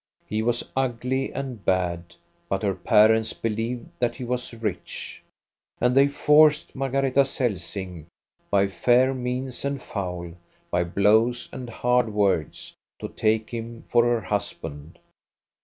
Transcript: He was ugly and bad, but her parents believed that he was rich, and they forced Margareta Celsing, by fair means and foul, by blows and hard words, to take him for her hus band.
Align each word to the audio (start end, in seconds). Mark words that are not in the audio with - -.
He 0.25 0.41
was 0.41 0.67
ugly 0.75 1.31
and 1.31 1.63
bad, 1.63 2.15
but 2.49 2.63
her 2.63 2.73
parents 2.73 3.33
believed 3.33 3.89
that 3.99 4.15
he 4.15 4.23
was 4.23 4.51
rich, 4.55 5.21
and 5.79 5.93
they 5.93 6.07
forced 6.07 6.75
Margareta 6.75 7.23
Celsing, 7.23 8.07
by 8.49 8.65
fair 8.67 9.13
means 9.13 9.63
and 9.63 9.79
foul, 9.79 10.31
by 10.71 10.85
blows 10.85 11.49
and 11.53 11.69
hard 11.69 12.11
words, 12.11 12.73
to 12.97 13.09
take 13.09 13.51
him 13.51 13.83
for 13.83 14.05
her 14.05 14.21
hus 14.21 14.53
band. 14.53 14.97